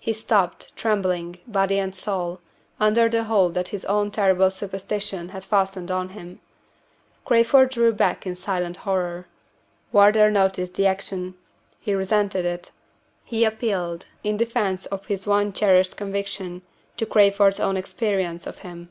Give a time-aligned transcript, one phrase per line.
[0.00, 2.40] He stopped, trembling, body and soul,
[2.80, 6.40] under the hold that his own terrible superstition had fastened on him.
[7.26, 9.26] Crayford drew back in silent horror.
[9.92, 11.34] Wardour noticed the action
[11.78, 12.70] he resented it
[13.22, 16.62] he appealed, in defense of his one cherished conviction,
[16.96, 18.88] to Crayford's own experience of him.